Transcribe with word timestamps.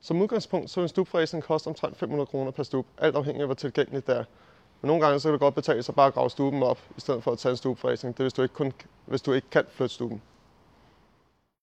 Som 0.00 0.22
udgangspunkt 0.22 0.70
så 0.70 0.80
vil 0.80 0.84
en 0.84 0.88
stubfræsning 0.88 1.44
koste 1.44 1.68
omtrent 1.68 1.96
500 1.96 2.26
kroner 2.26 2.50
per 2.50 2.62
stub, 2.62 2.86
alt 2.98 3.16
afhængig 3.16 3.40
af 3.40 3.46
hvor 3.48 3.54
tilgængeligt 3.54 4.06
det 4.06 4.16
er. 4.16 4.24
Men 4.80 4.88
nogle 4.88 5.04
gange 5.04 5.20
så 5.20 5.28
kan 5.28 5.32
det 5.32 5.40
godt 5.40 5.54
betale 5.54 5.82
sig 5.82 5.94
bare 5.94 6.06
at 6.06 6.14
grave 6.14 6.30
stuben 6.30 6.62
op, 6.62 6.78
i 6.96 7.00
stedet 7.00 7.22
for 7.22 7.32
at 7.32 7.38
tage 7.38 7.50
en 7.50 7.56
stubfræsning. 7.56 8.14
Det 8.14 8.20
er, 8.20 8.24
hvis 8.24 8.32
du 8.32 8.42
ikke, 8.42 8.54
kun, 8.54 8.72
hvis 9.06 9.22
du 9.22 9.32
ikke 9.32 9.50
kan 9.50 9.64
flytte 9.70 9.94
stuben. 9.94 10.22